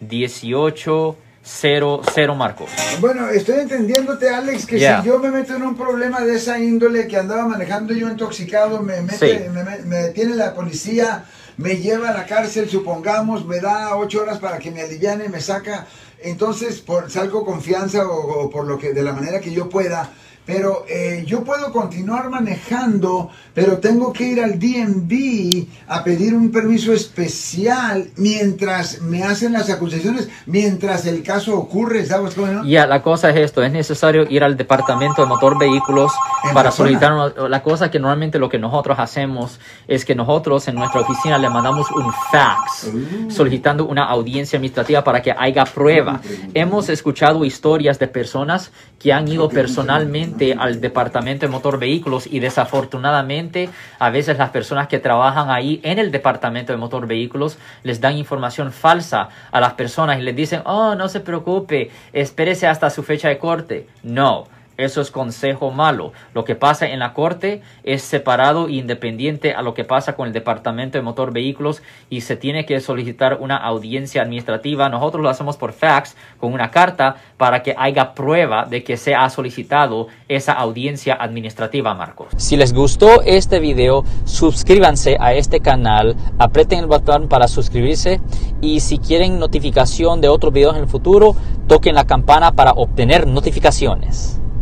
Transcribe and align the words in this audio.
1-800-530-1800. 0.00 1.16
1800 1.46 2.36
Marcos. 2.36 2.70
Bueno, 3.00 3.28
estoy 3.28 3.60
entendiéndote, 3.60 4.28
Alex, 4.28 4.66
que 4.66 4.78
si 4.80 5.06
yo 5.06 5.20
me 5.20 5.30
meto 5.30 5.54
en 5.54 5.62
un 5.62 5.76
problema 5.76 6.20
de 6.20 6.34
esa 6.34 6.58
índole 6.58 7.06
que 7.06 7.16
andaba 7.16 7.46
manejando 7.46 7.94
yo 7.94 8.08
intoxicado, 8.08 8.82
me, 8.82 9.00
mete, 9.02 9.48
me, 9.50 9.62
me, 9.84 9.96
detiene 9.96 10.34
la 10.34 10.54
policía, 10.54 11.24
me 11.56 11.76
lleva 11.76 12.10
a 12.10 12.14
la 12.14 12.26
cárcel, 12.26 12.68
supongamos, 12.68 13.46
me 13.46 13.60
da 13.60 13.96
ocho 13.96 14.22
horas 14.22 14.38
para 14.38 14.58
que 14.58 14.70
me 14.70 14.82
aliviane, 14.82 15.28
me 15.28 15.40
saca, 15.40 15.86
entonces 16.22 16.80
por, 16.80 17.10
salgo 17.10 17.44
confianza 17.44 18.06
o, 18.06 18.44
o 18.44 18.50
por 18.50 18.66
lo 18.66 18.78
que 18.78 18.92
de 18.92 19.02
la 19.02 19.12
manera 19.12 19.40
que 19.40 19.52
yo 19.52 19.68
pueda. 19.68 20.10
Pero 20.46 20.84
eh, 20.88 21.24
yo 21.26 21.42
puedo 21.42 21.72
continuar 21.72 22.30
manejando, 22.30 23.30
pero 23.52 23.78
tengo 23.78 24.12
que 24.12 24.28
ir 24.28 24.40
al 24.40 24.60
DMV 24.60 25.66
a 25.88 26.04
pedir 26.04 26.34
un 26.34 26.52
permiso 26.52 26.92
especial 26.92 28.10
mientras 28.16 29.02
me 29.02 29.24
hacen 29.24 29.54
las 29.54 29.68
acusaciones, 29.70 30.28
mientras 30.46 31.04
el 31.06 31.24
caso 31.24 31.58
ocurre, 31.58 32.06
¿sabes 32.06 32.36
cómo 32.36 32.46
no? 32.46 32.64
Ya, 32.64 32.86
la 32.86 33.02
cosa 33.02 33.30
es 33.30 33.36
esto, 33.38 33.60
es 33.64 33.72
necesario 33.72 34.24
ir 34.30 34.44
al 34.44 34.56
departamento 34.56 35.20
de 35.20 35.26
motor 35.26 35.58
vehículos 35.58 36.12
para 36.54 36.70
solicitar 36.70 37.12
la 37.50 37.62
cosa 37.64 37.90
que 37.90 37.98
normalmente 37.98 38.38
lo 38.38 38.48
que 38.48 38.60
nosotros 38.60 39.00
hacemos 39.00 39.58
es 39.88 40.04
que 40.04 40.14
nosotros 40.14 40.68
en 40.68 40.76
nuestra 40.76 41.00
oficina 41.00 41.38
le 41.38 41.45
mandamos 41.50 41.90
un 41.90 42.12
fax 42.30 42.90
solicitando 43.28 43.86
una 43.86 44.04
audiencia 44.04 44.56
administrativa 44.56 45.04
para 45.04 45.22
que 45.22 45.34
haya 45.36 45.64
prueba. 45.64 46.20
Hemos 46.54 46.88
escuchado 46.88 47.44
historias 47.44 47.98
de 47.98 48.08
personas 48.08 48.72
que 48.98 49.12
han 49.12 49.28
ido 49.28 49.48
personalmente 49.48 50.54
al 50.58 50.80
departamento 50.80 51.46
de 51.46 51.52
motor 51.52 51.78
vehículos 51.78 52.26
y 52.26 52.40
desafortunadamente 52.40 53.68
a 53.98 54.10
veces 54.10 54.38
las 54.38 54.50
personas 54.50 54.88
que 54.88 54.98
trabajan 54.98 55.50
ahí 55.50 55.80
en 55.82 55.98
el 55.98 56.10
departamento 56.10 56.72
de 56.72 56.78
motor 56.78 57.06
vehículos 57.06 57.58
les 57.82 58.00
dan 58.00 58.16
información 58.16 58.72
falsa 58.72 59.28
a 59.50 59.60
las 59.60 59.74
personas 59.74 60.18
y 60.18 60.22
les 60.22 60.34
dicen, 60.34 60.62
oh, 60.64 60.94
no 60.94 61.08
se 61.08 61.20
preocupe, 61.20 61.90
espérese 62.12 62.66
hasta 62.66 62.90
su 62.90 63.02
fecha 63.02 63.28
de 63.28 63.38
corte. 63.38 63.86
No 64.02 64.55
eso 64.76 65.00
es 65.00 65.10
consejo 65.10 65.70
malo. 65.70 66.12
Lo 66.34 66.44
que 66.44 66.54
pasa 66.54 66.86
en 66.86 66.98
la 66.98 67.12
corte 67.12 67.62
es 67.82 68.02
separado 68.02 68.68
e 68.68 68.72
independiente 68.72 69.54
a 69.54 69.62
lo 69.62 69.74
que 69.74 69.84
pasa 69.84 70.14
con 70.14 70.26
el 70.26 70.32
Departamento 70.32 70.98
de 70.98 71.02
Motor 71.02 71.32
Vehículos 71.32 71.82
y 72.10 72.22
se 72.22 72.36
tiene 72.36 72.66
que 72.66 72.80
solicitar 72.80 73.38
una 73.40 73.56
audiencia 73.56 74.22
administrativa. 74.22 74.88
Nosotros 74.88 75.22
lo 75.22 75.28
hacemos 75.28 75.56
por 75.56 75.72
fax 75.72 76.16
con 76.38 76.52
una 76.52 76.70
carta 76.70 77.16
para 77.36 77.62
que 77.62 77.74
haya 77.76 78.14
prueba 78.14 78.66
de 78.66 78.84
que 78.84 78.96
se 78.96 79.14
ha 79.14 79.28
solicitado 79.30 80.08
esa 80.28 80.52
audiencia 80.52 81.14
administrativa, 81.14 81.94
Marcos. 81.94 82.28
Si 82.36 82.56
les 82.56 82.72
gustó 82.72 83.22
este 83.22 83.60
video, 83.60 84.04
suscríbanse 84.24 85.16
a 85.20 85.32
este 85.32 85.60
canal, 85.60 86.16
aprieten 86.38 86.80
el 86.80 86.86
botón 86.86 87.28
para 87.28 87.48
suscribirse 87.48 88.20
y 88.60 88.80
si 88.80 88.98
quieren 88.98 89.38
notificación 89.38 90.20
de 90.20 90.28
otros 90.28 90.52
videos 90.52 90.76
en 90.76 90.82
el 90.82 90.88
futuro, 90.88 91.34
toquen 91.66 91.94
la 91.94 92.04
campana 92.04 92.52
para 92.52 92.72
obtener 92.72 93.26
notificaciones. 93.26 94.40